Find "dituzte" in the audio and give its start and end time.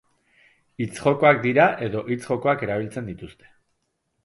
3.13-3.55